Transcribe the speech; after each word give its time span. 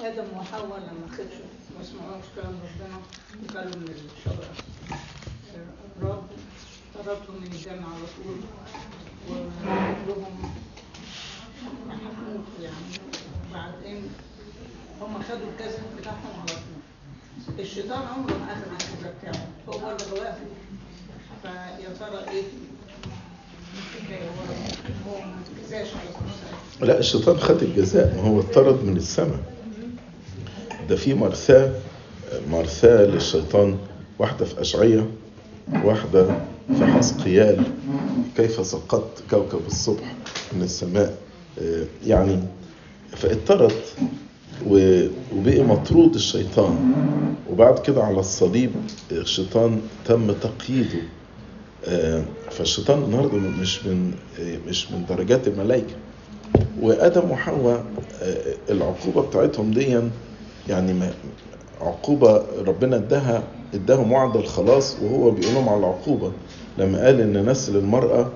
آدم 0.00 0.24
وحواء 0.38 0.78
لما 0.78 1.08
خدوا 1.16 1.46
ما 1.78 1.84
سمعوش 1.84 2.24
كلام 2.36 2.54
ربنا 2.64 2.96
وكلوا 3.44 3.76
من 3.82 3.88
الشجرة 3.94 4.50
الرب 6.02 6.22
طردهم 6.94 7.36
من 7.40 7.46
الجنة 7.52 7.86
على 7.86 8.06
طول 8.16 8.36
وكلهم 9.30 10.52
هيموتوا 11.90 12.60
يعني. 12.62 12.94
وبعدين 13.50 14.02
هم 15.00 15.22
خدوا 15.22 15.48
الجسد 15.52 15.82
بتاعهم 16.00 16.40
على 16.40 16.48
طول. 16.48 17.60
الشيطان 17.60 18.02
عمره 18.02 18.34
ما 18.34 18.52
أخذ 18.52 18.70
الجسد 18.72 19.14
بتاعه 19.20 19.46
هو 19.68 19.90
اللي 19.90 20.04
غواه. 20.20 20.36
فيا 21.42 21.88
ترى 22.00 22.24
كل 26.80 26.86
لا 26.86 26.98
الشيطان 26.98 27.38
خد 27.38 27.62
الجزاء 27.62 28.14
ما 28.16 28.22
هو 28.22 28.40
اتطرد 28.40 28.84
من 28.84 28.96
السماء. 28.96 29.54
ده 30.88 30.96
في 30.96 31.14
مرثاة 31.14 31.70
مرثاة 32.50 33.04
للشيطان 33.06 33.76
واحدة 34.18 34.44
في 34.44 34.60
أشعية 34.60 35.06
واحدة 35.84 36.26
في 36.78 36.86
حسقيال 36.86 37.62
كيف 38.36 38.66
سقطت 38.66 39.22
كوكب 39.30 39.60
الصبح 39.66 40.14
من 40.52 40.62
السماء؟ 40.62 41.14
آه، 41.62 41.84
يعني 42.06 42.38
فاضطرد 43.16 43.72
و- 44.66 45.06
وبقي 45.36 45.62
مطرود 45.62 46.14
الشيطان. 46.14 46.92
وبعد 47.50 47.78
كده 47.78 48.02
على 48.04 48.20
الصليب 48.20 48.70
الشيطان 49.12 49.80
تم 50.06 50.32
تقييده. 50.32 51.02
آه، 51.86 52.22
فالشيطان 52.50 53.02
النهارده 53.02 53.36
مش 53.38 53.86
من 53.86 54.12
مش 54.68 54.90
من 54.92 55.04
درجات 55.08 55.48
الملائكة. 55.48 55.94
وآدم 56.80 57.30
وحواء 57.30 57.84
آه، 58.22 58.54
العقوبة 58.70 59.22
بتاعتهم 59.22 59.70
دي 59.70 60.00
يعني 60.68 60.92
ما- 60.92 61.14
عقوبة 61.80 62.42
ربنا 62.66 62.96
اداها 62.96 63.42
اداهم 63.74 64.12
وعد 64.12 64.36
الخلاص 64.36 64.96
وهو 65.02 65.30
بيقول 65.30 65.54
لهم 65.54 65.68
على 65.68 65.78
العقوبة. 65.78 66.32
لما 66.78 67.04
قال 67.04 67.20
إن 67.20 67.50
نسل 67.50 67.76
المرأة 67.76 68.30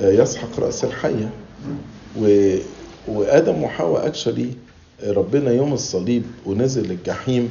آه، 0.00 0.10
يسحق 0.12 0.60
رأس 0.60 0.84
الحية. 0.84 1.30
و 2.20 2.56
وآدم 3.08 3.62
وحواء 3.62 4.06
اكشلي 4.06 4.50
ربنا 5.06 5.50
يوم 5.50 5.72
الصليب 5.72 6.22
ونزل 6.46 6.90
الجحيم 6.90 7.50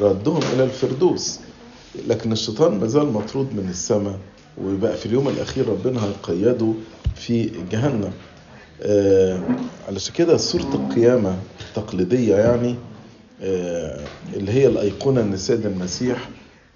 ردهم 0.00 0.40
إلى 0.54 0.64
الفردوس. 0.64 1.40
لكن 2.08 2.32
الشيطان 2.32 2.80
ما 2.80 2.86
زال 2.86 3.12
مطرود 3.12 3.46
من 3.54 3.66
السماء 3.70 4.18
وبقى 4.64 4.96
في 4.96 5.06
اليوم 5.06 5.28
الأخير 5.28 5.68
ربنا 5.68 6.00
هيقيده 6.04 6.72
في 7.14 7.50
جهنم. 7.72 8.12
آه 8.82 9.40
علشان 9.88 10.14
كده 10.14 10.36
صورة 10.36 10.74
القيامة 10.74 11.36
التقليدية 11.68 12.36
يعني 12.36 12.70
آه 12.70 12.74
اللي 13.40 14.52
هي 14.52 14.66
الأيقونة 14.66 15.20
إن 15.20 15.32
السيد 15.32 15.66
المسيح 15.66 16.28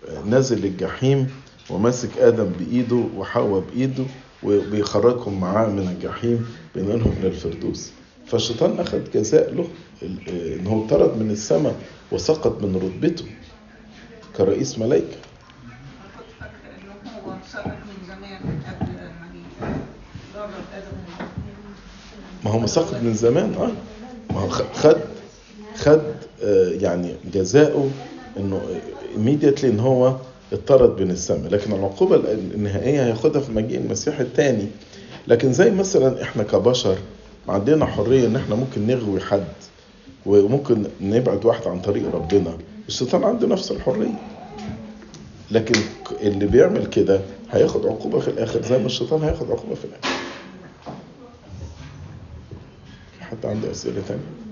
آه 0.08 0.22
نازل 0.22 0.64
الجحيم 0.64 1.30
وماسك 1.70 2.19
آدم 2.19 2.50
بإيده 2.58 3.05
وحواء 3.17 3.64
بإيده 3.72 4.05
وبيخرجهم 4.42 5.41
معاه 5.41 5.67
من 5.67 5.89
الجحيم 5.89 6.47
بينقلهم 6.75 7.12
إلى 7.20 7.28
الفردوس 7.28 7.91
فالشيطان 8.27 8.80
أخذ 8.80 9.11
جزاء 9.14 9.55
له 9.55 9.69
آه، 10.02 10.56
إن 10.56 10.67
هو 10.67 10.86
طرد 10.86 11.19
من 11.22 11.30
السماء 11.30 11.75
وسقط 12.12 12.62
من 12.62 12.77
رتبته 12.77 13.24
كرئيس 14.36 14.78
ملائكة 14.78 15.17
ما 22.45 22.50
هو 22.50 22.58
مسقط 22.58 22.95
من 23.02 23.14
زمان 23.14 23.55
آه. 23.55 23.70
ما 24.34 24.41
هو 24.41 24.48
خد 24.48 24.97
خد 25.77 25.98
آه، 25.98 26.14
يعني 26.80 27.14
جزاؤه 27.34 27.91
إنه 28.36 28.60
immediately 29.16 29.64
إن 29.64 29.80
هو 29.80 30.16
اتطرد 30.52 31.00
من 31.02 31.10
السماء. 31.10 31.50
لكن 31.50 31.72
العقوبة 31.72 32.16
النهائية 32.33 33.05
هياخدها 33.06 33.40
في 33.40 33.52
مجيء 33.52 33.78
المسيح 33.78 34.20
الثاني 34.20 34.67
لكن 35.28 35.52
زي 35.52 35.70
مثلا 35.70 36.23
إحنا 36.23 36.42
كبشر 36.42 36.96
عندنا 37.48 37.86
حرية 37.86 38.27
إن 38.27 38.36
إحنا 38.36 38.55
ممكن 38.55 38.86
نغوي 38.86 39.20
حد 39.20 39.45
وممكن 40.27 40.84
نبعد 41.01 41.45
واحد 41.45 41.67
عن 41.68 41.80
طريق 41.80 42.14
ربنا. 42.14 42.58
الشيطان 42.89 43.24
عنده 43.24 43.46
نفس 43.48 43.70
الحرية. 43.72 44.20
لكن 45.51 45.74
اللي 46.20 46.46
بيعمل 46.46 46.86
كده 46.86 47.20
هياخد 47.52 47.86
عقوبة 47.86 48.20
في 48.20 48.28
الآخر 48.28 48.62
زي 48.62 48.78
ما 48.78 48.86
الشيطان 48.86 49.22
هياخد 49.22 49.51
عقوبة 49.51 49.74
في 49.74 49.84
الآخر. 49.84 50.14
حد 53.20 53.46
عنده 53.46 53.70
أسئلة 53.70 54.02
تانية؟ 54.08 54.49